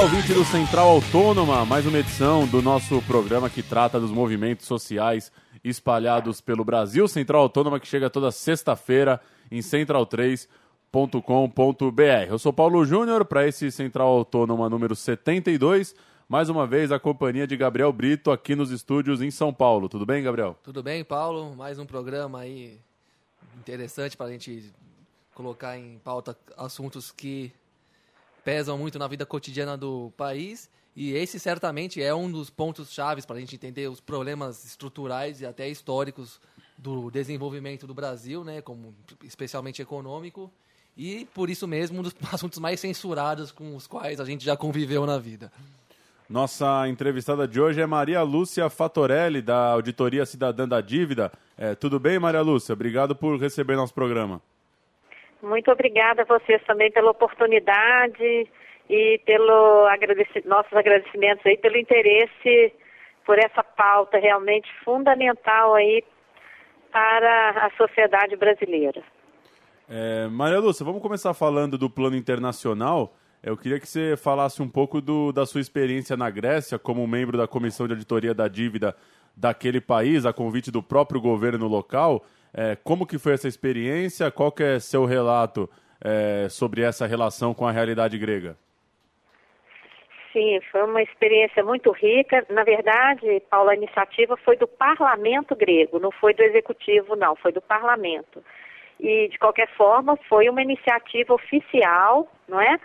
[0.00, 4.64] Olá, ouvinte do Central Autônoma, mais uma edição do nosso programa que trata dos movimentos
[4.64, 5.30] sociais
[5.62, 7.06] espalhados pelo Brasil.
[7.06, 9.20] Central Autônoma que chega toda sexta-feira
[9.50, 12.30] em central3.com.br.
[12.30, 15.94] Eu sou Paulo Júnior para esse Central Autônoma número 72.
[16.26, 19.86] Mais uma vez a companhia de Gabriel Brito aqui nos estúdios em São Paulo.
[19.86, 20.56] Tudo bem, Gabriel?
[20.62, 21.54] Tudo bem, Paulo.
[21.54, 22.80] Mais um programa aí
[23.58, 24.72] interessante para a gente
[25.34, 27.52] colocar em pauta assuntos que
[28.44, 30.70] pesam muito na vida cotidiana do país.
[30.94, 35.40] E esse certamente é um dos pontos chaves para a gente entender os problemas estruturais
[35.40, 36.40] e até históricos
[36.76, 40.50] do desenvolvimento do Brasil, né, como especialmente econômico,
[40.96, 44.56] e por isso mesmo um dos assuntos mais censurados com os quais a gente já
[44.56, 45.52] conviveu na vida.
[46.28, 51.32] Nossa entrevistada de hoje é Maria Lúcia Fatorelli, da Auditoria Cidadã da Dívida.
[51.58, 52.72] É, tudo bem, Maria Lúcia?
[52.72, 54.40] Obrigado por receber nosso programa.
[55.42, 58.48] Muito obrigada a vocês também pela oportunidade
[58.88, 59.88] e pelo
[60.44, 62.72] nossos agradecimentos aí pelo interesse
[63.24, 66.04] por essa pauta realmente fundamental aí
[66.90, 69.02] para a sociedade brasileira.
[69.88, 73.14] É, Maria Lúcia, vamos começar falando do plano internacional.
[73.42, 77.38] Eu queria que você falasse um pouco do, da sua experiência na Grécia como membro
[77.38, 78.94] da Comissão de Auditoria da Dívida
[79.36, 82.24] daquele país, a convite do próprio governo local.
[82.52, 84.30] É, como que foi essa experiência?
[84.30, 85.68] Qual que é seu relato
[86.02, 88.56] é, sobre essa relação com a realidade grega?
[90.32, 92.46] Sim, foi uma experiência muito rica.
[92.48, 97.52] Na verdade, Paulo, a iniciativa foi do parlamento grego, não foi do executivo, não, foi
[97.52, 98.42] do parlamento.
[98.98, 102.78] E, de qualquer forma, foi uma iniciativa oficial, não é?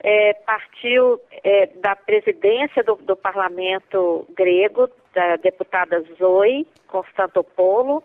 [0.00, 8.02] é partiu é, da presidência do, do parlamento grego, da deputada Zoe Constantopoulos,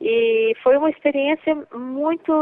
[0.00, 2.32] e foi uma experiência muito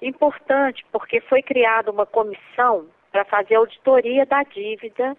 [0.00, 5.16] importante, porque foi criada uma comissão para fazer auditoria da dívida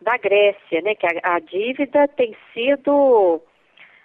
[0.00, 0.94] da Grécia, né?
[0.94, 3.40] Que a, a, dívida tem sido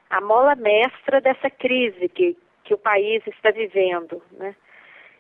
[0.09, 4.56] a mola mestra dessa crise que, que o país está vivendo, né?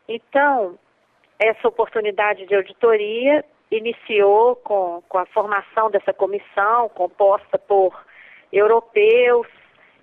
[0.07, 0.77] Então,
[1.37, 8.05] essa oportunidade de auditoria iniciou com, com a formação dessa comissão, composta por
[8.51, 9.47] europeus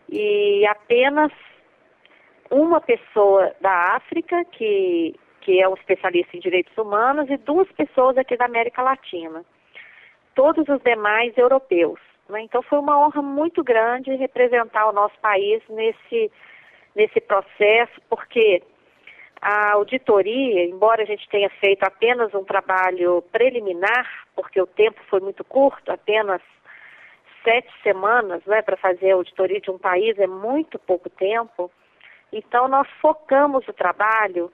[0.09, 1.33] e apenas
[2.51, 8.17] uma pessoa da África, que, que é um especialista em direitos humanos, e duas pessoas
[8.17, 9.45] aqui da América Latina.
[10.35, 11.99] Todos os demais europeus.
[12.29, 12.43] Né?
[12.43, 16.31] Então foi uma honra muito grande representar o nosso país nesse,
[16.95, 18.63] nesse processo, porque
[19.41, 25.21] a auditoria, embora a gente tenha feito apenas um trabalho preliminar, porque o tempo foi
[25.21, 26.41] muito curto, apenas
[27.45, 31.71] sete semanas né, para fazer a auditoria de um país é muito pouco tempo,
[32.33, 34.53] então, nós focamos o trabalho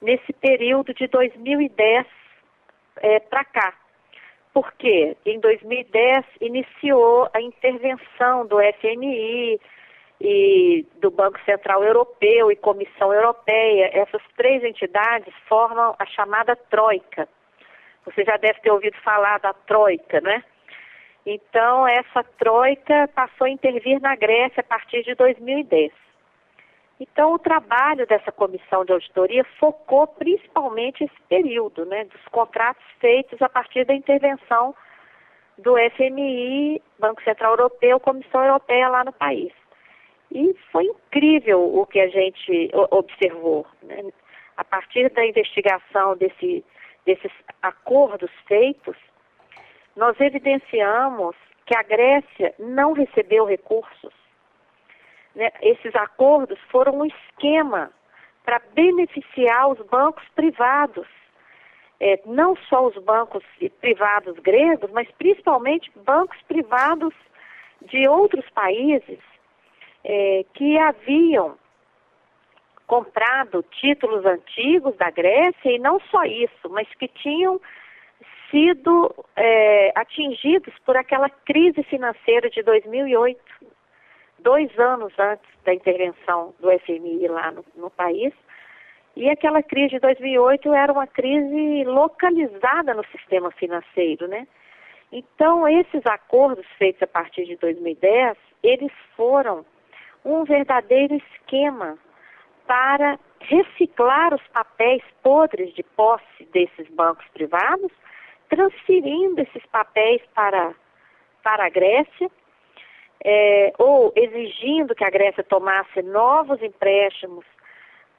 [0.00, 2.06] nesse período de 2010
[2.96, 3.74] é, para cá.
[4.52, 9.60] Porque em 2010 iniciou a intervenção do FMI
[10.20, 13.90] e do Banco Central Europeu e Comissão Europeia.
[13.92, 17.28] Essas três entidades formam a chamada Troika.
[18.04, 20.42] Você já deve ter ouvido falar da Troika, né?
[21.24, 25.92] Então, essa Troika passou a intervir na Grécia a partir de 2010.
[27.00, 33.40] Então, o trabalho dessa comissão de auditoria focou principalmente esse período, né, dos contratos feitos
[33.40, 34.74] a partir da intervenção
[35.56, 39.52] do FMI, Banco Central Europeu, Comissão Europeia lá no país.
[40.30, 43.66] E foi incrível o que a gente observou.
[43.82, 44.10] Né?
[44.56, 46.64] A partir da investigação desse,
[47.06, 47.32] desses
[47.62, 48.96] acordos feitos,
[49.96, 51.34] nós evidenciamos
[51.64, 54.17] que a Grécia não recebeu recursos
[55.38, 57.92] né, esses acordos foram um esquema
[58.44, 61.06] para beneficiar os bancos privados.
[62.00, 63.44] É, não só os bancos
[63.80, 67.14] privados gregos, mas principalmente bancos privados
[67.82, 69.18] de outros países
[70.04, 71.56] é, que haviam
[72.86, 77.60] comprado títulos antigos da Grécia e não só isso, mas que tinham
[78.50, 83.38] sido é, atingidos por aquela crise financeira de 2008
[84.38, 88.32] dois anos antes da intervenção do FMI lá no, no país.
[89.16, 94.46] E aquela crise de 2008 era uma crise localizada no sistema financeiro, né?
[95.10, 99.64] Então, esses acordos feitos a partir de 2010, eles foram
[100.24, 101.98] um verdadeiro esquema
[102.66, 107.90] para reciclar os papéis podres de posse desses bancos privados,
[108.48, 110.74] transferindo esses papéis para,
[111.42, 112.30] para a Grécia
[113.24, 117.44] é, ou exigindo que a Grécia tomasse novos empréstimos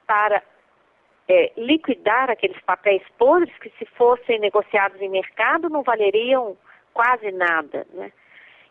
[0.06, 0.42] para
[1.28, 6.56] é, liquidar aqueles papéis podres que, se fossem negociados em mercado, não valeriam
[6.92, 7.86] quase nada.
[7.94, 8.12] Né?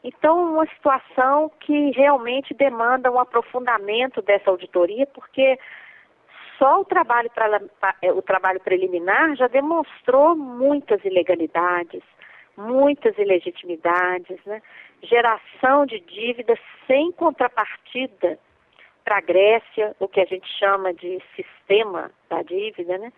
[0.04, 5.58] Então, uma situação que realmente demanda um aprofundamento dessa auditoria, porque
[6.58, 12.04] só o trabalho, pra, é, o trabalho preliminar já demonstrou muitas ilegalidades,
[12.60, 14.62] muitas ilegitimidades, né?
[15.02, 18.38] geração de dívidas sem contrapartida
[19.04, 23.12] para a Grécia, o que a gente chama de sistema da dívida, né?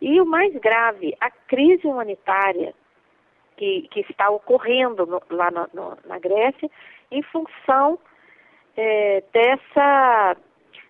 [0.00, 2.72] E o mais grave, a crise humanitária
[3.56, 6.70] que, que está ocorrendo no, lá no, no, na Grécia
[7.10, 7.98] em função
[8.76, 10.36] é, dessa,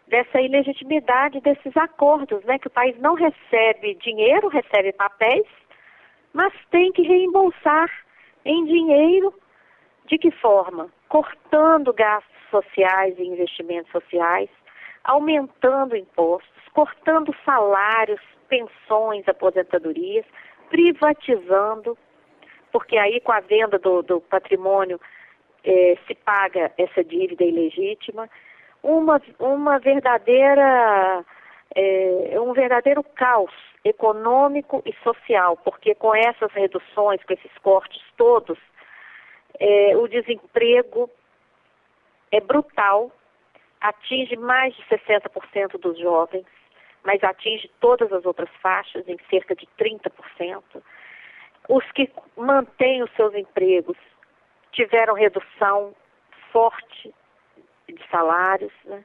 [0.07, 2.59] dessa ilegitimidade desses acordos, né?
[2.59, 5.47] Que o país não recebe dinheiro, recebe papéis,
[6.37, 7.91] mas tem que reembolsar
[8.45, 9.33] em dinheiro
[10.05, 10.93] de que forma?
[11.09, 14.51] Cortando gastos sociais e investimentos sociais,
[15.03, 20.27] aumentando impostos, cortando salários, pensões, aposentadorias,
[20.69, 21.97] privatizando,
[22.71, 25.01] porque aí com a venda do, do patrimônio
[25.65, 28.29] eh, se paga essa dívida ilegítima,
[28.83, 31.25] uma, uma verdadeira,
[31.75, 33.53] eh, um verdadeiro caos
[33.85, 38.59] econômico e social, porque com essas reduções, com esses cortes todos,
[39.59, 41.11] eh, o desemprego
[42.33, 43.11] é brutal,
[43.81, 46.47] atinge mais de 60% dos jovens,
[47.05, 50.83] mas atinge todas as outras faixas, em cerca de 30%.
[51.69, 53.97] Os que mantêm os seus empregos
[54.73, 55.95] tiveram redução
[56.53, 57.15] forte
[57.89, 58.73] de salários.
[58.85, 59.05] Né?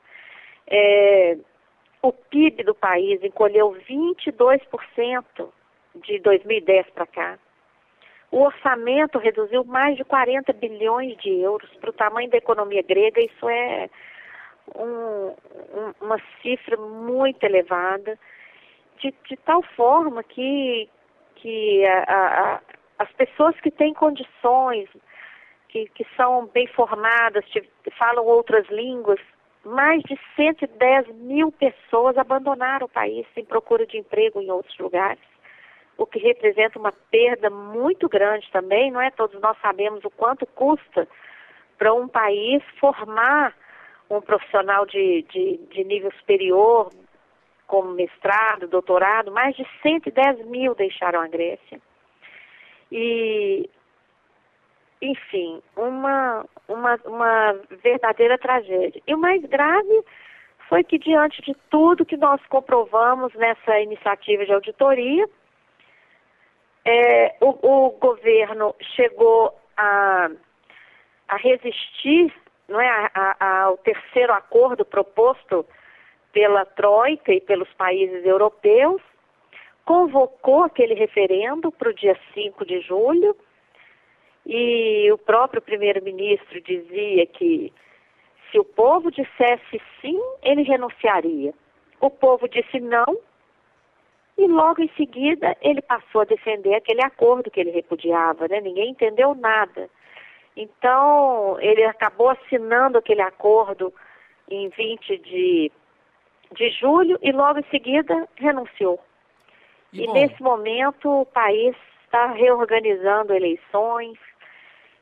[0.67, 1.37] É,
[2.01, 5.49] o PIB do país encolheu 22%
[5.95, 7.39] de 2010 para cá.
[8.31, 11.69] O orçamento reduziu mais de 40 bilhões de euros.
[11.75, 13.89] Para o tamanho da economia grega, isso é
[14.75, 18.17] um, um, uma cifra muito elevada,
[18.99, 20.87] de, de tal forma que,
[21.35, 22.61] que a, a,
[22.99, 24.87] as pessoas que têm condições,
[25.67, 29.19] que, que são bem formadas, que falam outras línguas,
[29.63, 35.21] mais de 110 mil pessoas abandonaram o país em procura de emprego em outros lugares
[36.01, 39.11] o que representa uma perda muito grande também, não é?
[39.11, 41.07] Todos nós sabemos o quanto custa
[41.77, 43.55] para um país formar
[44.09, 46.89] um profissional de, de, de nível superior,
[47.67, 51.79] como mestrado, doutorado, mais de 110 mil deixaram a Grécia.
[52.91, 53.69] E,
[55.01, 57.53] enfim, uma, uma, uma
[57.83, 59.01] verdadeira tragédia.
[59.07, 60.03] E o mais grave
[60.69, 65.27] foi que, diante de tudo que nós comprovamos nessa iniciativa de auditoria,
[66.85, 70.29] é, o, o, governo chegou a,
[71.27, 72.33] a resistir
[72.71, 75.65] não é, a, a, ao terceiro acordo proposto
[76.31, 79.01] pela Troika e pelos países europeus,
[79.83, 83.35] convocou aquele referendo para o dia 5 de julho,
[84.45, 87.71] e o próprio primeiro-ministro dizia que
[88.51, 91.53] se o povo dissesse sim, ele renunciaria.
[91.99, 93.17] O povo disse não,
[94.37, 98.59] e logo em seguida ele passou a defender aquele acordo que ele repudiava, né?
[98.59, 99.89] Ninguém entendeu nada.
[100.55, 103.93] Então ele acabou assinando aquele acordo
[104.49, 105.71] em 20 de,
[106.53, 108.99] de julho e logo em seguida renunciou.
[109.93, 111.75] E, e nesse momento o país
[112.05, 114.17] está reorganizando eleições,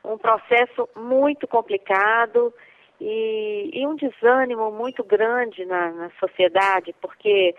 [0.03, 2.53] um processo muito complicado
[2.99, 7.55] e, e um desânimo muito grande na, na sociedade, porque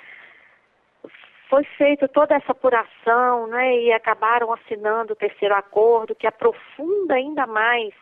[1.49, 7.47] foi feita toda essa apuração, né, e acabaram assinando o terceiro acordo, que aprofunda ainda
[7.47, 7.93] mais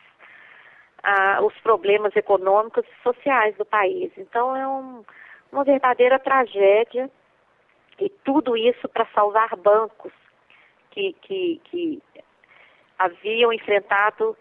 [1.02, 4.12] ah, os problemas econômicos e sociais do país.
[4.18, 5.02] Então, é um,
[5.50, 7.10] uma verdadeira tragédia,
[7.98, 10.12] e tudo isso para salvar bancos
[10.90, 12.02] que, que, que
[12.98, 14.36] haviam enfrentado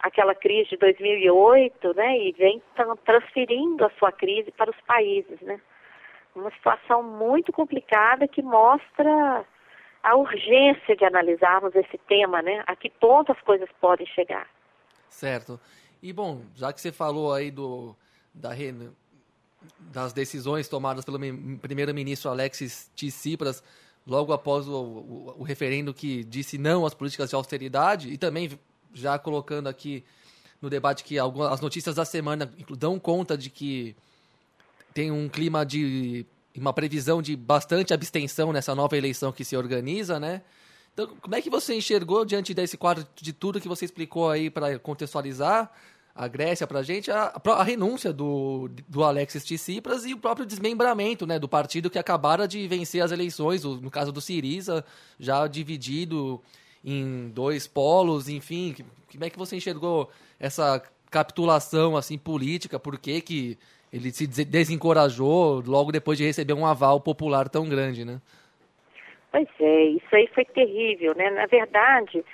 [0.00, 2.62] aquela crise de 2008, né, e vem
[3.04, 5.60] transferindo a sua crise para os países, né
[6.34, 9.44] uma situação muito complicada que mostra
[10.02, 12.64] a urgência de analisarmos esse tema, né?
[12.66, 14.48] A que ponto as coisas podem chegar.
[15.08, 15.60] Certo.
[16.02, 17.94] E bom, já que você falou aí do
[18.34, 18.50] da,
[19.78, 21.18] das decisões tomadas pelo
[21.60, 23.62] primeiro-ministro Alexis Tsipras
[24.06, 28.58] logo após o, o, o, referendo que disse não às políticas de austeridade e também
[28.92, 30.04] já colocando aqui
[30.60, 33.96] no debate que algumas, as notícias da semana dão conta de que
[34.92, 40.20] tem um clima de uma previsão de bastante abstenção nessa nova eleição que se organiza,
[40.20, 40.42] né?
[40.92, 44.50] Então, como é que você enxergou diante desse quadro de tudo que você explicou aí
[44.50, 45.72] para contextualizar
[46.14, 51.26] a Grécia para a gente a, renúncia do, do Alexis Tsipras e o próprio desmembramento
[51.26, 54.84] né, do partido que acabara de vencer as eleições, no caso do Siriza,
[55.18, 56.40] já dividido
[56.84, 58.74] em dois polos, enfim.
[59.10, 62.78] Como é que você enxergou essa capitulação assim política?
[62.78, 63.58] Por que, que
[63.92, 68.20] ele se desencorajou logo depois de receber um aval popular tão grande, né?
[69.30, 71.30] Pois é, isso aí foi terrível, né?
[71.30, 72.24] Na verdade,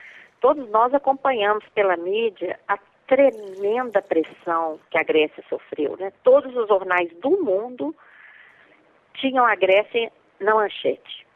[0.41, 2.77] todos nós acompanhamos pela mídia a
[3.09, 6.13] tremenda pressão que a Grécia sofreu, né?
[6.23, 7.97] Todos os jornais do mundo
[9.15, 11.27] tinham a Grécia na manchete.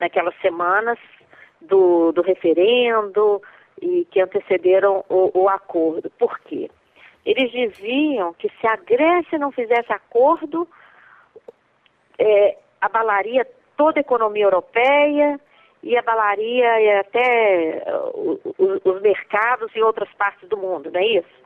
[0.00, 0.98] Naquelas semanas
[1.60, 3.40] do, do referendo
[3.80, 6.10] e que antecederam o, o acordo.
[6.18, 6.70] Por quê?
[7.24, 10.66] Eles diziam que se a Grécia não fizesse acordo,
[12.18, 13.46] é, abalaria
[13.76, 15.38] toda a economia europeia
[15.82, 18.40] e abalaria até uh,
[18.84, 21.40] os mercados em outras partes do mundo, não é isso?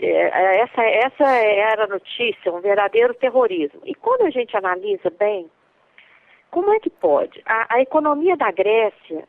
[0.00, 3.80] É, essa, essa era a notícia, um verdadeiro terrorismo.
[3.84, 5.48] E quando a gente analisa bem,
[6.50, 7.40] como é que pode?
[7.46, 9.24] A, a economia da Grécia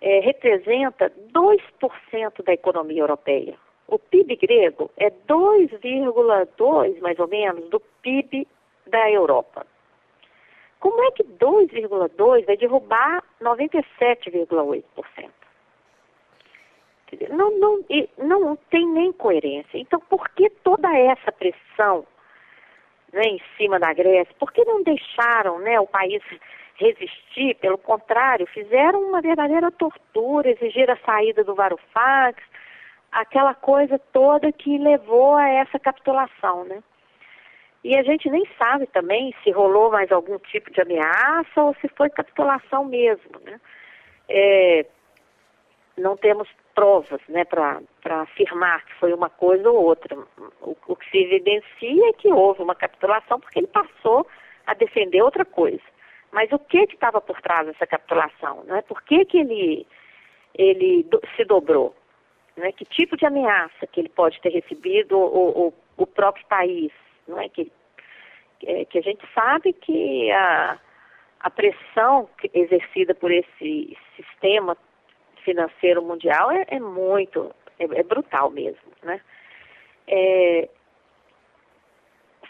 [0.00, 3.54] é, representa 2% da economia europeia.
[3.88, 8.46] O PIB grego é 2,2 mais ou menos do PIB
[8.86, 9.64] da Europa.
[10.80, 15.30] Como é que 2,2 vai derrubar 97,8%?
[17.30, 17.84] Não, não,
[18.18, 19.78] não tem nem coerência.
[19.78, 22.04] Então, por que toda essa pressão
[23.12, 24.34] né, em cima da Grécia?
[24.38, 26.22] Por que não deixaram né, o país
[26.74, 27.54] resistir?
[27.56, 32.44] Pelo contrário, fizeram uma verdadeira tortura, exigiram a saída do Varoufakis,
[33.10, 36.82] aquela coisa toda que levou a essa capitulação, né?
[37.86, 41.86] E a gente nem sabe também se rolou mais algum tipo de ameaça ou se
[41.90, 43.60] foi capitulação mesmo, né?
[44.28, 44.84] É,
[45.96, 47.80] não temos provas, né, para
[48.22, 50.18] afirmar que foi uma coisa ou outra.
[50.62, 54.26] O, o que se evidencia é que houve uma capitulação porque ele passou
[54.66, 55.84] a defender outra coisa.
[56.32, 58.64] Mas o que estava por trás dessa capitulação?
[58.64, 58.82] Né?
[58.82, 59.86] Por que, que ele,
[60.58, 61.94] ele do, se dobrou?
[62.56, 62.72] Né?
[62.72, 66.90] Que tipo de ameaça que ele pode ter recebido o, o, o próprio país?
[67.26, 67.48] Não é?
[67.48, 67.70] que,
[68.64, 70.78] é, que a gente sabe que a,
[71.40, 74.76] a pressão exercida por esse sistema
[75.44, 79.20] financeiro mundial é, é muito, é, é, brutal mesmo, né?
[80.08, 80.68] É,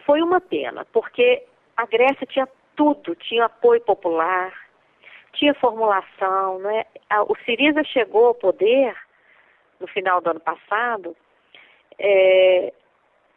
[0.05, 1.43] foi uma pena, porque
[1.77, 4.53] a Grécia tinha tudo, tinha apoio popular,
[5.33, 6.85] tinha formulação, né?
[7.29, 8.95] O Siriza chegou ao poder
[9.81, 11.17] no final do ano passado,
[11.99, 12.73] é,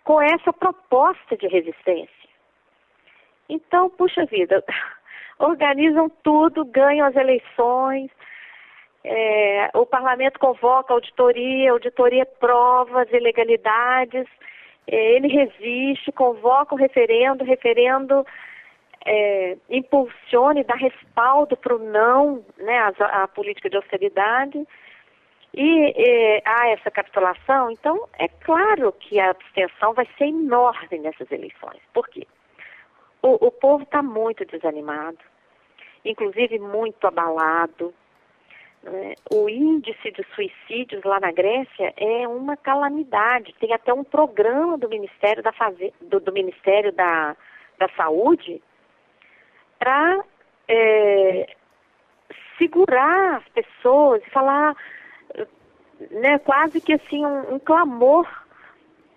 [0.10, 2.30] com essa proposta de resistência.
[3.48, 4.64] Então, puxa vida,
[5.38, 8.10] organizam tudo, ganham as eleições,
[9.04, 14.26] é, o parlamento convoca auditoria, auditoria prova as ilegalidades,
[14.88, 18.26] é, ele resiste, convoca o referendo, referendo
[19.06, 24.66] é, impulsiona e dá respaldo para o não, né, a, a política de austeridade
[25.54, 31.32] e é, há essa capitulação, então é claro que a abstenção vai ser enorme nessas
[31.32, 31.82] eleições.
[31.94, 32.28] Por quê?
[33.22, 35.18] O, o povo está muito desanimado,
[36.06, 37.94] inclusive muito abalado.
[38.84, 39.16] Né?
[39.34, 43.56] O índice de suicídios lá na Grécia é uma calamidade.
[43.60, 45.94] Tem até um programa do Ministério da, Faze...
[46.00, 47.36] do, do Ministério da,
[47.78, 48.62] da Saúde
[49.80, 50.24] para
[50.68, 51.56] é,
[52.58, 54.76] segurar as pessoas e falar
[56.12, 58.28] né, quase que assim um, um clamor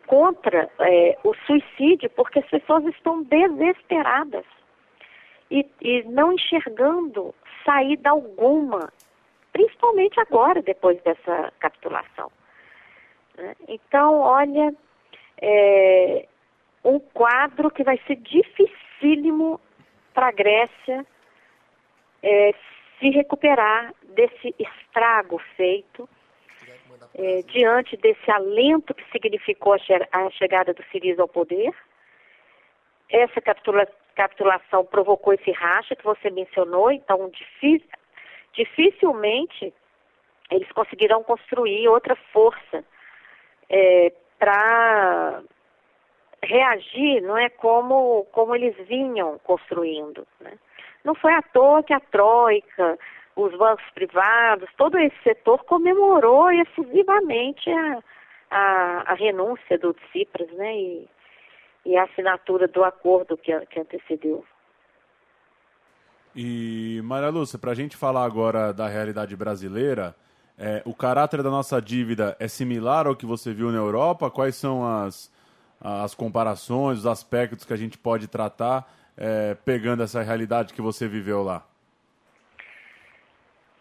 [0.06, 4.44] contra é, o suicídio, porque as pessoas estão desesperadas
[5.50, 7.34] e, e não enxergando
[7.64, 8.92] saída alguma,
[9.52, 12.30] principalmente agora, depois dessa capitulação.
[13.36, 13.54] Né?
[13.68, 14.74] Então, olha,
[15.40, 16.26] é,
[16.84, 19.60] um quadro que vai ser dificílimo
[20.12, 21.06] para a Grécia
[22.22, 22.54] é,
[22.98, 26.08] se recuperar desse estrago feito
[27.14, 31.72] é, diante desse alento que significou a, che a chegada do Siriza ao poder.
[33.08, 37.30] Essa capitula capitulação provocou esse racha que você mencionou, então
[38.52, 39.72] dificilmente
[40.50, 42.84] eles conseguirão construir outra força
[43.70, 45.42] é, para
[46.42, 50.26] reagir, não é como como eles vinham construindo.
[50.40, 50.58] Né?
[51.04, 52.98] Não foi à toa que a troika
[53.36, 58.02] os bancos privados, todo esse setor comemorou efusivamente a,
[58.50, 61.08] a, a renúncia do Tsipras, né, e,
[61.86, 64.44] e, a assinatura do acordo que, que antecedeu.
[66.34, 70.14] E, Maria Lúcia, para a gente falar agora da realidade brasileira,
[70.58, 74.30] é, o caráter da nossa dívida é similar ao que você viu na Europa?
[74.30, 75.30] Quais são as,
[75.80, 81.08] as comparações, os aspectos que a gente pode tratar é, pegando essa realidade que você
[81.08, 81.66] viveu lá?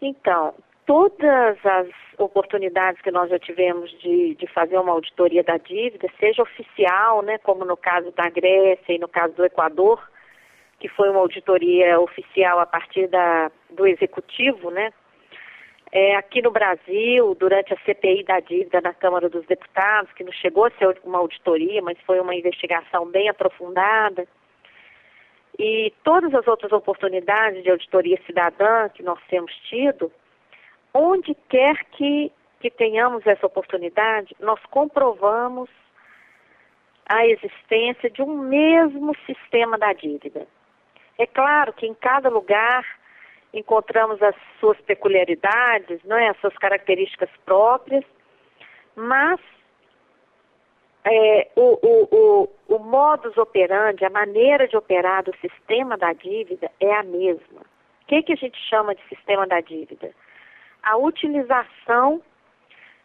[0.02, 0.52] Então,
[0.84, 6.42] todas as oportunidades que nós já tivemos de, de fazer uma auditoria da dívida, seja
[6.42, 10.02] oficial, né, como no caso da Grécia e no caso do Equador,
[10.80, 14.92] que foi uma auditoria oficial a partir da, do executivo, né?
[15.92, 20.32] É, aqui no Brasil, durante a CPI da dívida na Câmara dos Deputados, que não
[20.32, 24.26] chegou a ser uma auditoria, mas foi uma investigação bem aprofundada,
[25.58, 30.10] e todas as outras oportunidades de auditoria cidadã que nós temos tido,
[30.94, 35.68] onde quer que, que tenhamos essa oportunidade, nós comprovamos
[37.06, 40.46] a existência de um mesmo sistema da dívida.
[41.18, 42.84] É claro que em cada lugar
[43.52, 46.28] encontramos as suas peculiaridades, não é?
[46.28, 48.04] as suas características próprias,
[48.96, 49.38] mas
[51.04, 56.70] é, o, o, o, o modus operandi, a maneira de operar do sistema da dívida
[56.80, 57.60] é a mesma.
[57.60, 60.12] O que, que a gente chama de sistema da dívida?
[60.82, 62.20] a utilização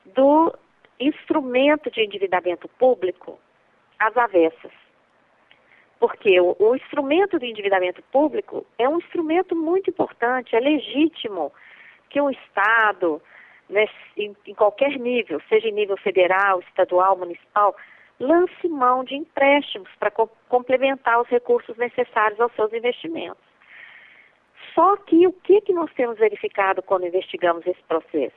[0.06, 0.54] do
[1.00, 3.40] instrumento de endividamento público
[4.00, 4.72] às avessas.
[6.00, 11.52] Porque o, o, instrumento do endividamento público é um instrumento muito importante, é legítimo
[12.10, 13.22] que um Estado,
[14.16, 17.76] em, em qualquer nível, seja em nível federal, estadual, municipal,
[18.20, 23.44] lance mão de empréstimos para co complementar os recursos necessários aos seus investimentos.
[24.74, 28.36] Só que o que, que nós temos verificado quando investigamos esse processo?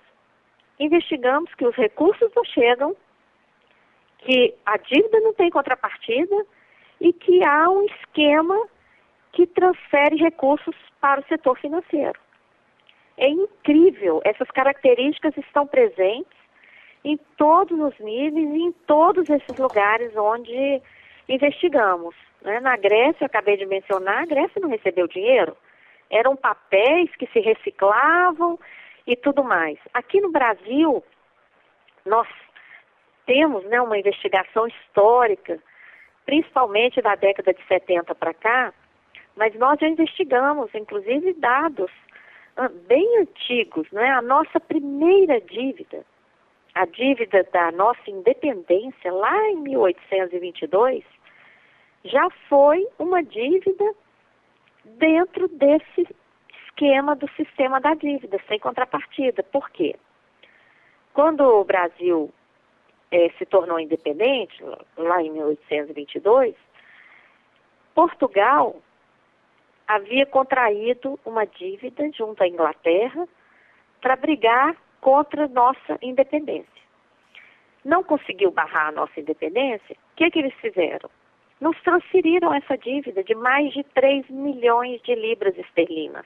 [0.78, 2.96] Investigamos que os recursos não chegam,
[4.18, 6.46] que a dívida não tem contrapartida
[7.00, 8.68] e que há um esquema
[9.32, 12.18] que transfere recursos para o setor financeiro.
[13.16, 16.38] É incrível, essas características estão presentes
[17.04, 20.82] em todos os níveis e em todos esses lugares onde
[21.28, 22.14] investigamos.
[22.42, 22.60] Né?
[22.60, 25.56] Na Grécia, eu acabei de mencionar, a Grécia não recebeu dinheiro
[26.10, 28.58] eram papéis que se reciclavam
[29.06, 29.78] e tudo mais.
[29.94, 31.02] Aqui no Brasil,
[32.04, 32.26] nós
[33.24, 35.58] temos né, uma investigação histórica,
[36.26, 38.74] principalmente da década de 70 para cá,
[39.36, 41.90] mas nós já investigamos, inclusive, dados
[42.68, 44.10] bem antigos, né?
[44.10, 46.04] A nossa primeira dívida,
[46.74, 51.04] a dívida da nossa independência, lá em 1822,
[52.04, 53.94] já foi uma dívida
[54.84, 56.06] dentro desse
[56.64, 59.42] esquema do sistema da dívida, sem contrapartida.
[59.42, 59.96] Por quê?
[61.12, 62.32] Quando o Brasil
[63.10, 64.62] é, se tornou independente,
[64.96, 66.54] lá em 1822,
[67.94, 68.76] Portugal
[69.94, 73.26] havia contraído uma dívida junto à Inglaterra
[74.00, 76.80] para brigar contra nossa independência.
[77.84, 81.10] Não conseguiu barrar a nossa independência, o que, que eles fizeram?
[81.60, 86.24] nos transferiram essa dívida de mais de 3 milhões de libras esterlinas.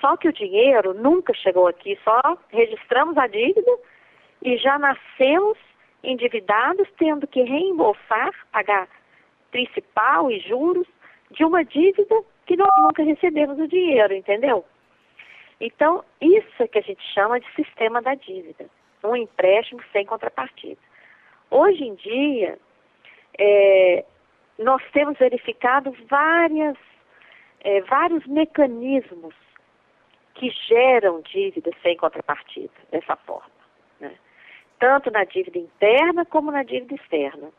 [0.00, 3.78] Só que o dinheiro nunca chegou aqui, só registramos a dívida
[4.42, 5.58] e já nascemos
[6.02, 8.88] endividados, tendo que reembolsar, pagar
[9.50, 10.86] principal e juros
[11.30, 12.14] de uma dívida
[12.46, 14.64] que nós nunca recebemos o dinheiro, entendeu?
[15.60, 18.66] Então, isso é que a gente chama de sistema da dívida,
[19.02, 20.80] um empréstimo sem contrapartida.
[21.50, 22.58] Hoje em dia,
[23.38, 24.04] é,
[24.58, 26.76] nós temos verificado várias,
[27.60, 29.34] é, vários mecanismos
[30.34, 33.50] que geram dívidas sem contrapartida, dessa forma.
[33.98, 34.14] Né?
[34.78, 37.50] Tanto na dívida interna como na dívida externa.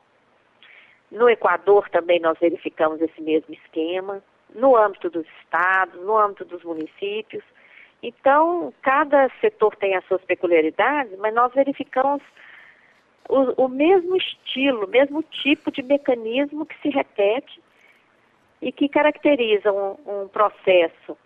[1.09, 4.21] No Equador também nós verificamos esse mesmo esquema,
[4.53, 7.43] no âmbito dos estados, no âmbito dos municípios.
[8.01, 12.21] Então, cada setor tem as suas peculiaridades, mas nós verificamos
[13.27, 17.61] o, o mesmo estilo, o mesmo tipo de mecanismo que se repete
[18.61, 21.17] e que caracteriza um, um processo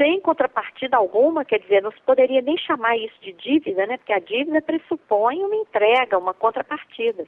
[0.00, 3.98] sem contrapartida alguma, quer dizer, não se poderia nem chamar isso de dívida, né?
[3.98, 7.26] Porque a dívida pressupõe uma entrega, uma contrapartida.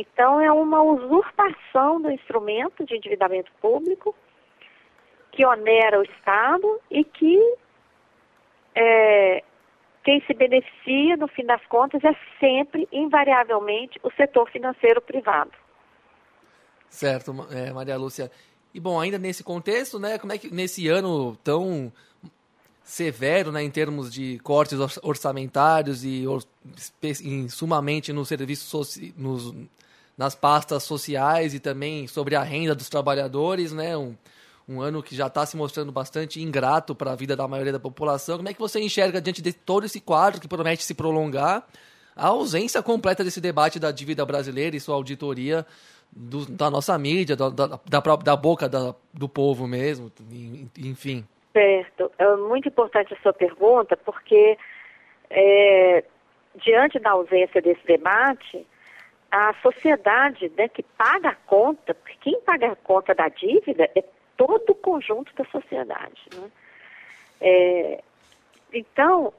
[0.00, 4.14] Então, é uma usurpação do instrumento de endividamento público
[5.32, 7.56] que onera o Estado e que
[8.76, 9.42] é,
[10.04, 15.50] quem se beneficia, no fim das contas, é sempre, invariavelmente, o setor financeiro privado.
[16.88, 18.30] Certo, é, Maria Lúcia.
[18.72, 21.92] E bom, ainda nesse contexto, né, como é que nesse ano tão
[22.84, 26.24] severo, né, em termos de cortes orçamentários e,
[27.48, 29.52] sumamente nos serviços nos,
[30.18, 34.16] nas pastas sociais e também sobre a renda dos trabalhadores, né, um,
[34.68, 37.78] um ano que já está se mostrando bastante ingrato para a vida da maioria da
[37.78, 38.36] população.
[38.36, 41.64] Como é que você enxerga diante de todo esse quadro que promete se prolongar
[42.16, 45.64] a ausência completa desse debate da dívida brasileira e sua auditoria
[46.10, 50.10] do, da nossa mídia, da, da, da, da boca da, do povo mesmo,
[50.76, 51.24] enfim?
[51.52, 52.10] Certo.
[52.18, 54.58] É muito importante a sua pergunta, porque
[55.30, 56.04] é,
[56.56, 58.66] diante da ausência desse debate,
[59.30, 64.02] a sociedade né, que paga a conta, porque quem paga a conta da dívida é
[64.36, 66.22] todo o conjunto da sociedade.
[66.34, 66.50] Né?
[67.40, 68.02] É,
[68.72, 69.32] então,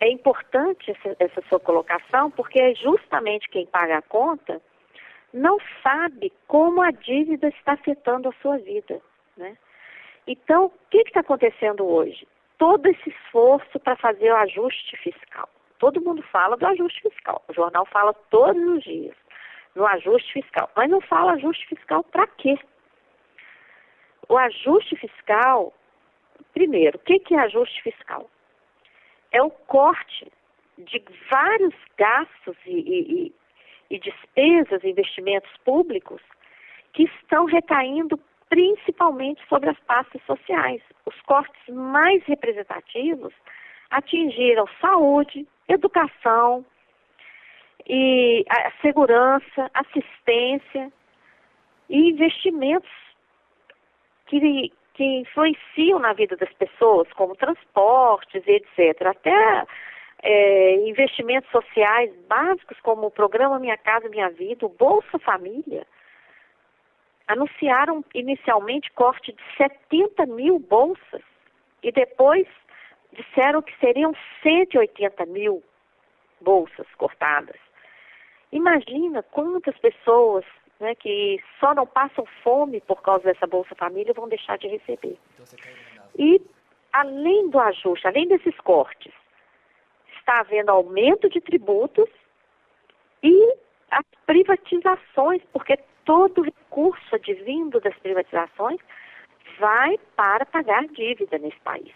[0.00, 4.60] é importante essa, essa, sua colocação, porque é justamente quem paga a conta
[5.32, 9.00] não sabe como a dívida está afetando a sua vida.
[9.36, 9.56] Né?
[10.26, 12.26] Então, o que está acontecendo hoje?
[12.56, 15.48] Todo esse esforço para fazer o ajuste fiscal.
[15.78, 17.42] Todo mundo fala do ajuste fiscal.
[17.48, 19.16] O jornal fala todos os dias
[19.74, 20.70] no ajuste fiscal.
[20.76, 22.58] Mas não fala ajuste fiscal para quê?
[24.28, 25.72] O ajuste fiscal,
[26.52, 28.28] primeiro, o que, que é ajuste fiscal?
[29.30, 30.30] É o corte
[30.76, 33.34] de vários gastos e, e,
[33.90, 36.20] e despesas, investimentos públicos
[36.92, 40.82] que estão recaindo principalmente sobre as pastas sociais.
[41.06, 43.32] Os cortes mais representativos
[43.90, 46.64] atingiram saúde, educação
[47.86, 50.92] e a segurança, assistência
[51.88, 52.90] e investimentos
[54.26, 59.06] que, que influenciam na vida das pessoas, como transportes e etc.
[59.06, 59.64] Até
[60.22, 65.86] é, investimentos sociais básicos, como o programa Minha Casa Minha Vida, o Bolsa Família,
[67.26, 71.22] anunciaram inicialmente corte de 70 mil bolsas
[71.82, 72.46] e depois
[73.12, 75.62] disseram que seriam 180 mil
[76.40, 77.56] bolsas cortadas.
[78.52, 80.44] Imagina quantas pessoas
[80.80, 85.18] né, que só não passam fome por causa dessa Bolsa Família vão deixar de receber.
[85.34, 85.46] Então,
[86.16, 86.40] e
[86.92, 89.12] além do ajuste, além desses cortes,
[90.18, 92.08] está havendo aumento de tributos
[93.22, 93.54] e
[93.90, 98.80] as privatizações, porque todo recurso advindo das privatizações
[99.58, 101.92] vai para pagar dívida nesse país.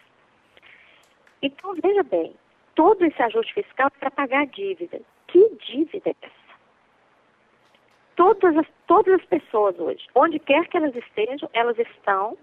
[1.42, 2.34] Então, veja bem,
[2.74, 5.00] todo esse ajuste fiscal é para pagar dívida.
[5.26, 6.42] Que dívida é essa?
[8.14, 12.36] Todas as, todas as pessoas hoje, onde quer que elas estejam, elas estão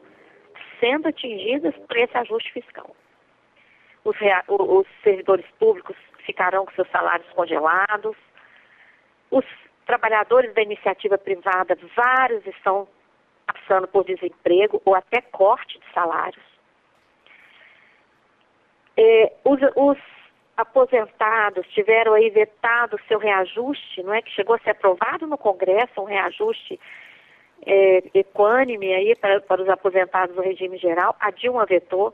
[0.79, 2.95] sendo atingidas por esse ajuste fiscal.
[4.03, 8.17] Os, rea, os servidores públicos ficarão com seus salários congelados,
[9.31, 9.45] os
[9.85, 12.87] trabalhadores da iniciativa privada, vários estão
[13.45, 16.58] passando por desemprego ou até corte de salários.
[19.01, 19.97] É, os, os,
[20.57, 24.21] aposentados tiveram aí vetado o seu reajuste, não é?
[24.21, 26.77] Que chegou a ser aprovado no Congresso, um reajuste
[27.65, 31.15] é, equânime aí para, para os aposentados do regime geral.
[31.17, 32.13] A Dilma vetou.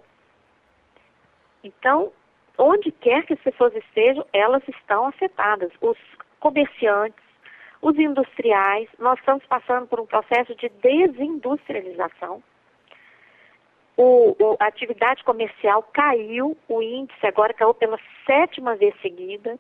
[1.64, 2.12] Então,
[2.56, 5.72] onde quer que as pessoas estejam, elas estão afetadas.
[5.82, 5.98] Os
[6.40, 7.26] comerciantes,
[7.82, 12.44] os industriais, nós estamos passando por um processo de desindustrialização
[13.98, 19.58] o, o, a atividade comercial caiu, o índice agora caiu pela sétima vez seguida.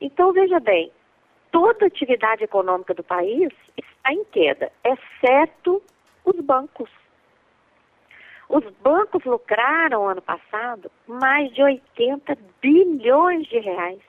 [0.00, 0.92] Então, veja bem,
[1.50, 5.82] toda a atividade econômica do país está em queda, exceto
[6.24, 6.90] os bancos.
[8.48, 14.00] Os bancos lucraram ano passado mais de 80 bilhões de reais.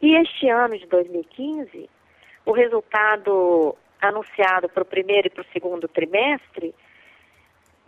[0.00, 1.90] E este ano de 2015,
[2.46, 6.74] o resultado anunciado para o primeiro e para o segundo trimestre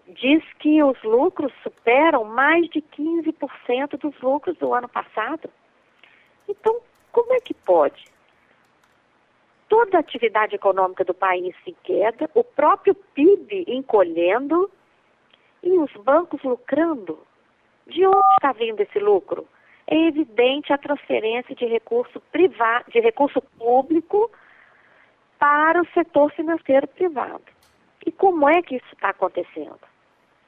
[0.09, 5.49] diz que os lucros superam mais de 15% dos lucros do ano passado.
[6.49, 8.05] Então, como é que pode?
[9.69, 14.71] Toda a atividade econômica do país em queda, o próprio PIB encolhendo
[15.63, 17.19] e os bancos lucrando.
[17.87, 19.47] De onde está vindo esse lucro?
[19.87, 24.31] É evidente a transferência de recurso privado, de recurso público
[25.39, 27.45] para o setor financeiro privado.
[28.07, 29.94] E como é que isso está acontecendo?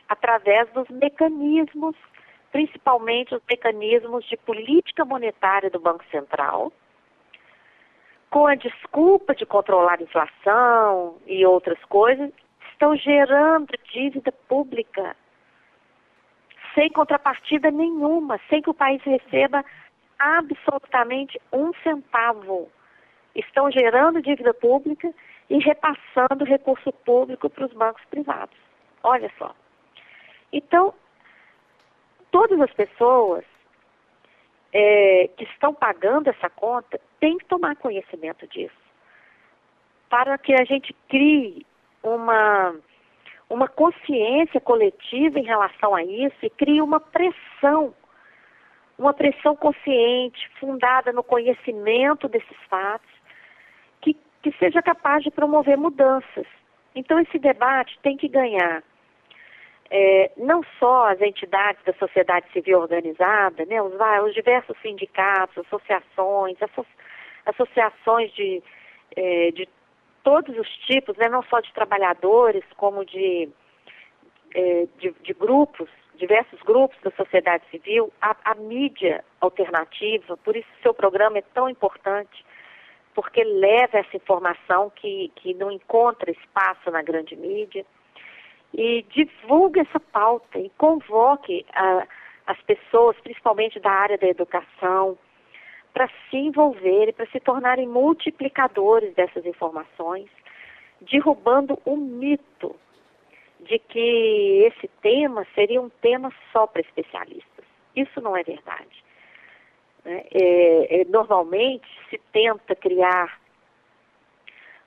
[0.08, 1.96] Através dos mecanismos,
[2.52, 6.72] principalmente os mecanismos de política monetária do Banco Central,
[8.30, 12.30] com a desculpa de controlar a inflação e outras coisas,
[12.70, 15.16] estão gerando dívida pública
[16.74, 19.64] sem contrapartida nenhuma, sem que o país receba
[20.18, 22.68] absolutamente um centavo.
[23.34, 25.12] Estão gerando dívida pública
[25.48, 28.56] e repassando recurso público para os bancos privados.
[29.02, 29.54] Olha só.
[30.52, 30.94] Então,
[32.30, 33.44] todas as pessoas
[34.72, 38.76] é, que estão pagando essa conta têm que tomar conhecimento disso,
[40.08, 41.66] para que a gente crie
[42.02, 42.74] uma,
[43.48, 47.94] uma consciência coletiva em relação a isso e cria uma pressão,
[48.98, 53.10] uma pressão consciente, fundada no conhecimento desses fatos,
[54.00, 56.46] que, que seja capaz de promover mudanças.
[56.94, 58.82] Então, esse debate tem que ganhar
[59.90, 63.92] é, não só as entidades da sociedade civil organizada, né, os,
[64.24, 66.86] os diversos sindicatos, associações, asso,
[67.44, 68.62] associações de,
[69.14, 69.68] é, de
[70.24, 73.48] todos os tipos, né, não só de trabalhadores, como de,
[74.54, 80.68] é, de, de, grupos, diversos grupos da sociedade civil, a, a mídia alternativa, por isso
[80.82, 82.44] seu programa é tão importante,
[83.14, 87.86] porque leva essa informação que, que não encontra espaço na grande mídia
[88.76, 92.06] e divulgue essa pauta e convoque a,
[92.46, 95.18] as pessoas, principalmente da área da educação,
[95.94, 100.28] para se envolverem, para se tornarem multiplicadores dessas informações,
[101.00, 102.76] derrubando o mito
[103.60, 107.64] de que esse tema seria um tema só para especialistas.
[107.96, 109.04] Isso não é verdade.
[110.04, 110.22] Né?
[110.34, 113.40] É, é, normalmente se tenta criar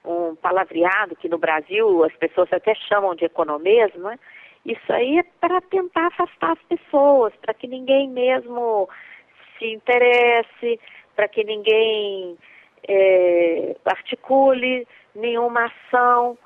[0.03, 4.19] um palavreado que no Brasil as pessoas até chamam de economesmo, né?
[4.65, 8.89] isso aí é para tentar afastar as pessoas, para que ninguém mesmo
[9.57, 10.79] se interesse,
[11.15, 12.37] para que ninguém
[12.87, 16.37] é, articule nenhuma ação,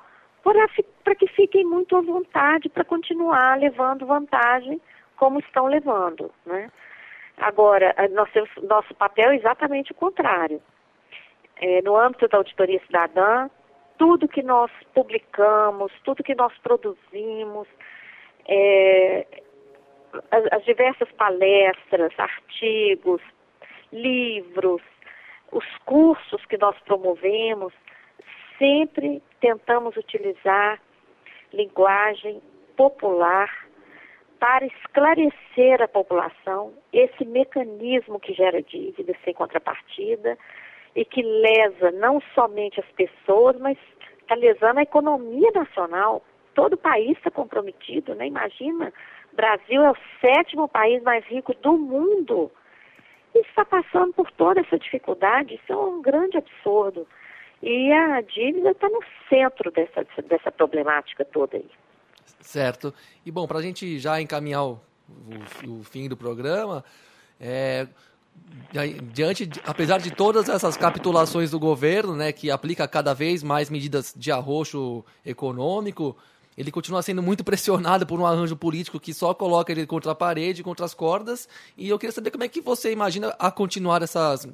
[0.42, 4.80] para que fiquem muito à vontade para continuar levando vantagem
[5.16, 6.30] como estão levando.
[6.44, 6.70] Né?
[7.38, 10.60] Agora, nós temos, nosso papel é exatamente o contrário
[11.56, 13.48] é, no âmbito da auditoria cidadã,
[13.98, 17.68] tudo que nós publicamos, tudo que nós produzimos,
[18.46, 19.26] é,
[20.30, 23.22] as, as diversas palestras, artigos,
[23.92, 24.82] livros,
[25.52, 27.72] os cursos que nós promovemos,
[28.58, 30.80] sempre tentamos utilizar
[31.52, 32.42] linguagem
[32.76, 33.48] popular
[34.38, 40.36] para esclarecer a população esse mecanismo que gera dívida sem contrapartida
[40.94, 43.76] e que lesa não somente as pessoas, mas
[44.20, 46.22] está lesando a economia nacional.
[46.54, 48.26] Todo o país está comprometido, né?
[48.26, 48.92] Imagina,
[49.32, 52.50] Brasil é o sétimo país mais rico do mundo
[53.34, 55.54] e está passando por toda essa dificuldade.
[55.54, 57.06] Isso é um grande absurdo.
[57.62, 61.68] E a dívida está no centro dessa, dessa problemática toda aí.
[62.40, 62.94] Certo.
[63.24, 64.80] E bom, para a gente já encaminhar o,
[65.66, 66.84] o, o fim do programa,
[67.40, 67.88] é,
[69.12, 74.12] diante, apesar de todas essas capitulações do governo, né, que aplica cada vez mais medidas
[74.16, 76.16] de arroxo econômico,
[76.56, 80.14] ele continua sendo muito pressionado por um arranjo político que só coloca ele contra a
[80.14, 81.48] parede, contra as cordas.
[81.76, 84.48] E eu queria saber como é que você imagina a continuar essas,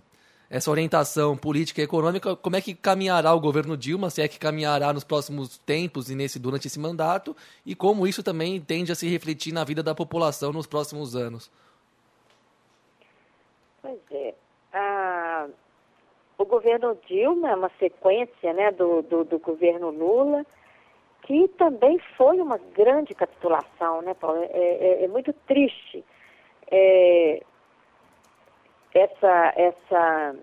[0.51, 4.39] essa orientação política e econômica, como é que caminhará o governo Dilma, se é que
[4.39, 8.95] caminhará nos próximos tempos e nesse durante esse mandato, e como isso também tende a
[8.95, 11.51] se refletir na vida da população nos próximos anos.
[13.83, 14.35] Pois é.
[14.73, 15.49] Ah,
[16.39, 20.45] o governo Dilma é uma sequência né, do, do, do, governo Lula,
[21.23, 24.43] que também foi uma grande capitulação, né, Paulo?
[24.43, 26.05] É, é, é muito triste
[26.71, 27.43] é,
[28.95, 30.35] essa, essa,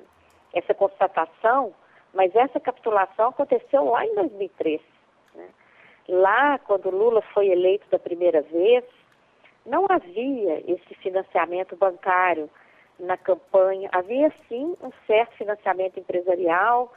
[0.54, 1.74] essa constatação,
[2.14, 4.82] mas essa capitulação aconteceu lá em 2003.
[5.36, 5.50] Né?
[6.10, 8.84] Lá, quando Lula foi eleito da primeira vez,
[9.66, 12.50] não havia esse financiamento bancário
[13.00, 13.90] na campanha.
[13.92, 16.92] Havia sim um certo financiamento empresarial,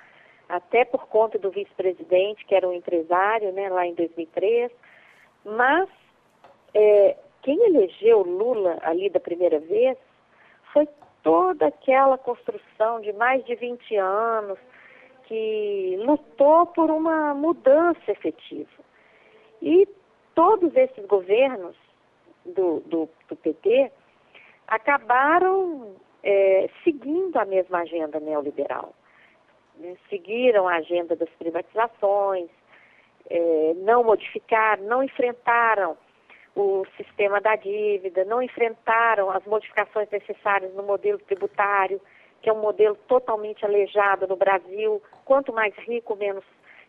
[0.48, 4.70] até por conta do vice-presidente, que era um empresário, né, lá em 2003.
[5.44, 5.88] Mas
[6.74, 9.96] é, quem elegeu Lula ali da primeira vez
[10.72, 10.88] foi
[11.22, 14.58] toda aquela construção de mais de 20 anos
[15.24, 18.68] que lutou por uma mudança efetiva.
[19.62, 19.88] E
[20.34, 21.76] todos esses governos
[22.44, 23.92] do, do, do PT
[24.70, 28.94] acabaram é, seguindo a mesma agenda neoliberal.
[30.08, 32.48] Seguiram a agenda das privatizações,
[33.28, 35.96] é, não modificaram, não enfrentaram
[36.54, 42.00] o sistema da dívida, não enfrentaram as modificações necessárias no modelo tributário,
[42.42, 45.02] que é um modelo totalmente aleijado no Brasil.
[45.24, 46.44] Quanto mais rico, menos,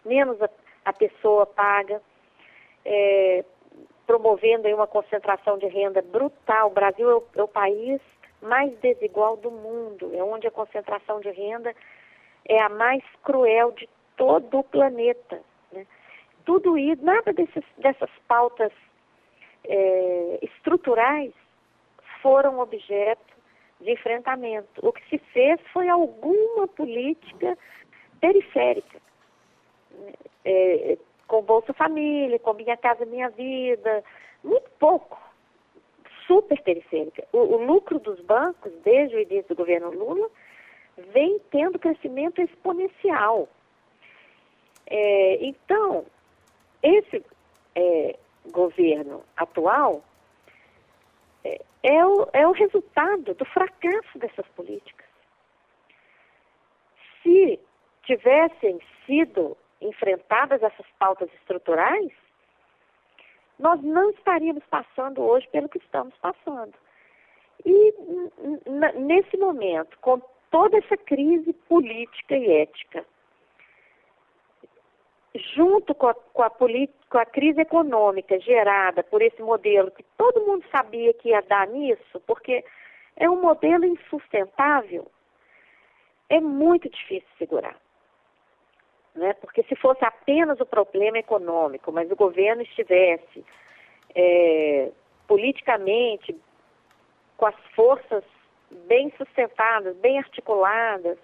[0.06, 0.50] menos a,
[0.86, 2.02] a pessoa paga.
[2.84, 3.46] É,
[4.12, 6.67] promovendo uma concentração de renda brutal.
[6.67, 8.02] O Brasil é o, é o país
[8.41, 11.74] mais desigual do mundo, é onde a concentração de renda
[12.45, 15.41] é a mais cruel de todo o planeta.
[15.71, 15.88] Né?
[16.43, 18.74] Tudo isso, nada desses, dessas pautas
[19.63, 21.32] é, estruturais
[22.21, 23.34] foram objeto
[23.80, 24.86] de enfrentamento.
[24.86, 27.58] O que se fez foi alguma política
[28.19, 29.00] periférica,
[29.91, 30.12] né?
[30.43, 30.97] é,
[31.32, 34.04] com Bolsa Família, com Minha Casa Minha Vida,
[34.44, 35.17] muito pouco,
[36.28, 37.26] super periférica.
[37.32, 40.30] O, o lucro dos bancos, desde o início do governo Lula,
[41.13, 43.48] vem tendo crescimento exponencial.
[44.86, 46.06] É, então,
[46.84, 47.24] esse
[47.76, 48.20] é,
[48.52, 50.04] governo atual
[51.46, 55.08] é, é, o, é o resultado do fracasso dessas políticas.
[57.24, 57.58] Se
[58.04, 62.12] tivessem sido enfrentadas essas pautas estruturais,
[63.60, 66.74] nós não estaríamos passando hoje pelo que estamos passando.
[67.65, 67.94] E
[68.96, 73.06] nesse momento, com toda essa crise política e ética,
[75.56, 80.46] junto com a, com, a com a, crise econômica gerada por esse modelo que todo
[80.46, 82.65] mundo sabia que ia dar nisso, porque
[83.15, 85.10] é um modelo insustentável,
[86.30, 87.78] é muito difícil segurar.
[89.13, 89.34] Né?
[89.34, 93.43] Porque se fosse apenas o problema econômico, mas o governo estivesse
[94.15, 94.89] é,
[95.28, 96.36] politicamente
[97.38, 98.24] com as forças
[98.88, 101.17] bem sustentadas, bem articuladas,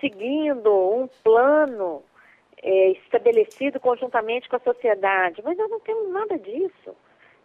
[0.00, 2.02] seguindo um plano
[2.62, 5.42] é, estabelecido conjuntamente com a sociedade.
[5.44, 6.96] Mas nós não temos nada disso.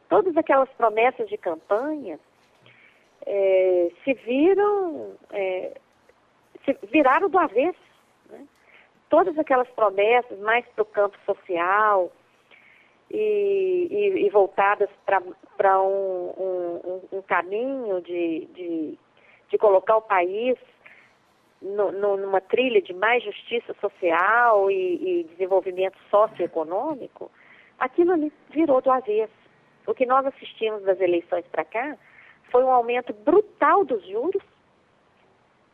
[0.09, 2.19] Todas aquelas promessas de campanha
[3.25, 5.77] é, se viram, é,
[6.63, 7.84] se viraram do avesso.
[9.09, 12.11] Todas aquelas promessas mais para o campo social
[13.09, 18.99] e, e, e voltadas para um, um, um, caminho de, de,
[19.49, 20.57] de colocar o país
[21.61, 27.31] no, no, numa trilha de mais justiça social e, e desenvolvimento socioeconômico,
[27.79, 29.33] aquilo ali virou do avesso.
[29.87, 31.97] O que nós assistimos das eleições para cá
[32.51, 34.43] foi um aumento brutal dos juros.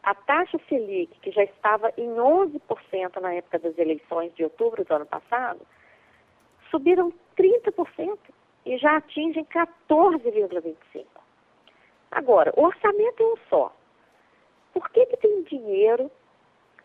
[0.03, 4.93] A taxa Selic, que já estava em 11% na época das eleições de outubro do
[4.93, 5.61] ano passado,
[6.71, 8.17] subiram 30%
[8.65, 11.05] e já atingem 14,25%.
[12.11, 13.75] Agora, o orçamento é um só.
[14.73, 16.09] Por que, que tem dinheiro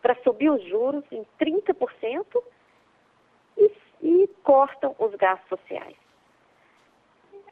[0.01, 2.43] para subir os juros em 30%
[3.57, 5.95] e, e cortam os gastos sociais?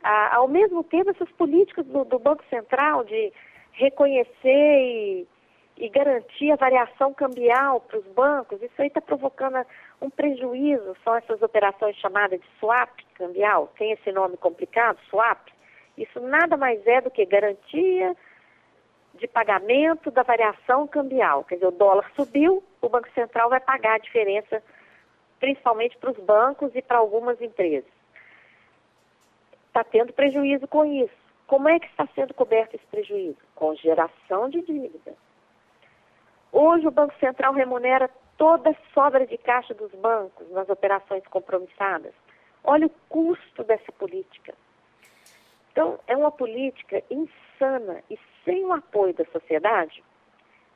[0.04, 3.34] Ao mesmo tempo, essas políticas do, do Banco Central de
[3.71, 5.28] reconhecer e,
[5.77, 9.65] e, garantir a variação cambial para os bancos, isso aí está provocando
[10.01, 10.95] um prejuízo.
[11.03, 15.49] São essas operações chamadas de swap cambial, tem esse nome complicado, swap.
[15.97, 18.15] Isso nada mais é do que garantia
[19.15, 21.43] de pagamento da variação cambial.
[21.43, 24.61] Quer dizer, o dólar subiu, o Banco Central vai pagar a diferença,
[25.39, 27.89] principalmente para os bancos e para algumas empresas.
[29.67, 31.13] Está tendo prejuízo com isso.
[31.47, 33.38] Como é que está sendo coberto esse prejuízo?
[33.53, 35.15] Com geração de dívida.
[36.58, 42.13] Hoje o Banco Central remunera toda a sobra de caixa dos bancos nas operações compromissadas.
[42.63, 44.54] Olha o custo dessa política.
[45.74, 50.02] Então, é uma política insana e sem o apoio da sociedade,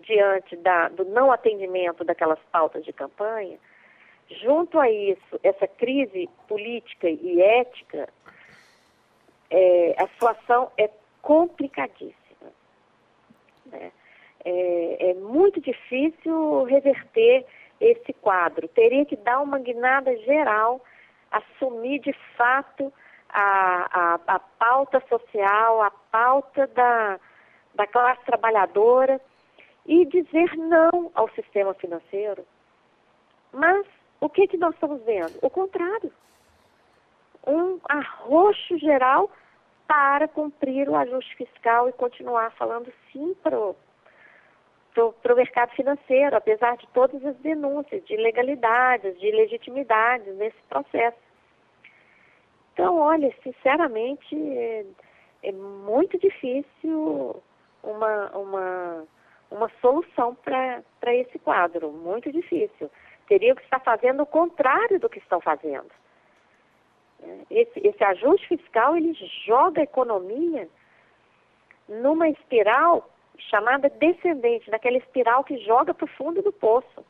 [0.01, 3.57] diante da, do não atendimento daquelas pautas de campanha,
[4.29, 8.09] junto a isso, essa crise política e ética,
[9.49, 10.89] é, a situação é
[11.21, 12.51] complicadíssima.
[13.67, 13.93] Né?
[14.45, 17.45] É, é, muito difícil reverter
[17.79, 18.67] esse quadro.
[18.69, 20.81] Teria que dar uma guinada geral,
[21.31, 22.91] assumir de fato
[23.29, 27.19] a, a, a pauta social, a pauta da,
[27.75, 29.19] da classe trabalhadora
[29.85, 32.45] e dizer não ao sistema financeiro.
[33.51, 33.85] Mas
[34.19, 35.37] o que, que nós estamos vendo?
[35.41, 36.11] O contrário.
[37.45, 39.29] Um arroxo geral
[39.87, 43.57] para cumprir o ajuste fiscal e continuar falando sim para
[44.97, 51.17] o mercado financeiro, apesar de todas as denúncias de ilegalidades, de ilegitimidades nesse processo.
[52.73, 54.85] Então, olha, sinceramente, é,
[55.43, 57.41] é muito difícil
[57.83, 59.07] uma, uma,
[59.51, 62.89] uma solução para esse quadro, muito difícil.
[63.27, 65.89] Teriam que estar fazendo o contrário do que estão fazendo.
[67.49, 69.13] Esse, esse ajuste fiscal, ele
[69.45, 70.67] joga a economia
[71.87, 73.09] numa espiral
[73.49, 77.05] chamada descendente, naquela espiral que joga para o fundo do poço.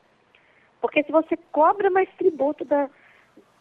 [0.82, 2.90] Porque se você cobra mais tributo da,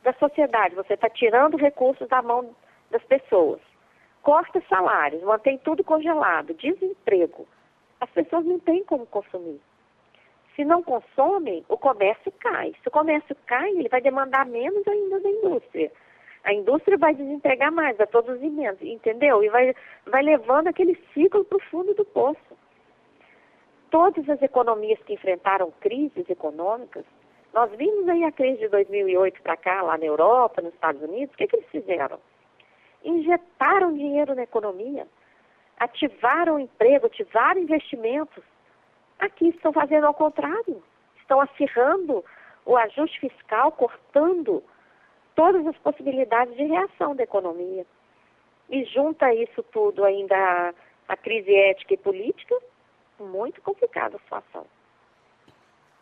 [0.02, 2.54] da sociedade, você está tirando recursos da mão
[2.90, 3.60] das pessoas.
[4.22, 7.46] Corta salários, mantém tudo congelado, desemprego.
[8.00, 9.60] As pessoas não têm como consumir.
[10.54, 12.74] Se não consomem, o comércio cai.
[12.82, 15.90] Se o comércio cai, ele vai demandar menos ainda da indústria.
[16.48, 19.44] A indústria vai desempregar mais, a todos os imensos, entendeu?
[19.44, 19.74] E vai,
[20.06, 22.56] vai levando aquele ciclo para o fundo do poço.
[23.90, 27.04] Todas as economias que enfrentaram crises econômicas
[27.52, 31.34] Nós vimos aí a crise de 2008 para cá, lá na Europa, nos Estados Unidos,
[31.34, 32.18] o que, que eles fizeram?
[33.04, 35.06] Injetaram dinheiro na economia,
[35.78, 38.42] ativaram emprego, ativaram investimentos.
[39.18, 40.82] Aqui estão fazendo ao contrário,
[41.18, 42.24] estão acirrando
[42.64, 44.62] o ajuste fiscal, cortando
[45.38, 47.86] todas as possibilidades de reação da economia.
[48.68, 50.74] E junta isso tudo ainda a,
[51.12, 52.56] a crise ética e política,
[53.20, 54.66] muito complicada a situação.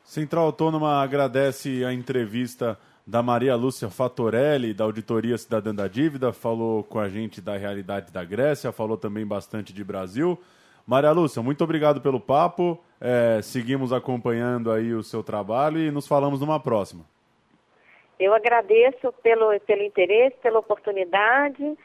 [0.02, 6.82] Central Autônoma agradece a entrevista da Maria Lúcia Fatorelli, da Auditoria Cidadã da Dívida, falou
[6.82, 10.40] com a gente da realidade da Grécia, falou também bastante de Brasil.
[10.86, 12.82] Maria Lúcia, muito obrigado pelo papo.
[12.98, 17.04] É, seguimos acompanhando aí o seu trabalho e nos falamos numa próxima.
[18.18, 21.76] Eu agradeço pelo, pelo interesse, pela oportunidade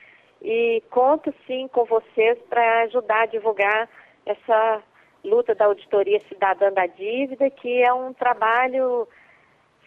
[0.41, 3.89] e conto sim com vocês para ajudar a divulgar
[4.25, 4.82] essa
[5.23, 9.07] luta da Auditoria Cidadã da Dívida, que é um trabalho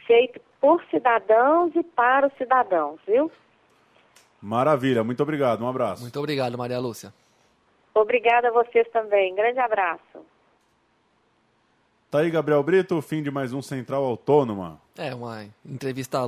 [0.07, 3.31] feito por cidadãos e para os cidadãos, viu?
[4.41, 6.03] Maravilha, muito obrigado, um abraço.
[6.03, 7.13] Muito obrigado, Maria Lúcia.
[7.95, 9.35] Obrigada a vocês também.
[9.35, 10.25] Grande abraço.
[12.15, 14.81] Tá aí, Gabriel Brito, fim de mais um Central Autônoma.
[14.97, 16.21] É, uma entrevista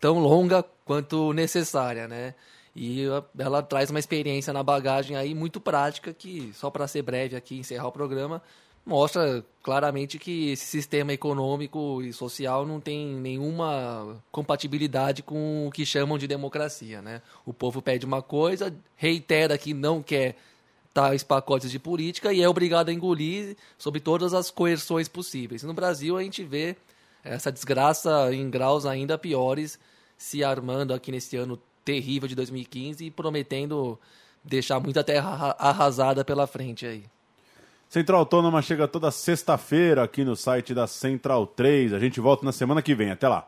[0.00, 2.34] tão longa quanto necessária, né?
[2.74, 3.04] E
[3.38, 7.58] ela traz uma experiência na bagagem aí muito prática que, só para ser breve aqui
[7.58, 8.40] encerrar o programa,
[8.86, 15.84] mostra claramente que esse sistema econômico e social não tem nenhuma compatibilidade com o que
[15.84, 17.20] chamam de democracia, né?
[17.44, 20.36] O povo pede uma coisa, reitera que não quer
[20.92, 25.62] tais pacotes de política e é obrigado a engolir sob todas as coerções possíveis.
[25.62, 26.76] No Brasil a gente vê
[27.24, 29.78] essa desgraça em graus ainda piores
[30.16, 33.98] se armando aqui nesse ano terrível de 2015 e prometendo
[34.44, 37.04] deixar muita terra arrasada pela frente aí.
[37.88, 41.92] Central Autônoma chega toda sexta-feira aqui no site da Central 3.
[41.92, 43.10] A gente volta na semana que vem.
[43.10, 43.46] Até lá.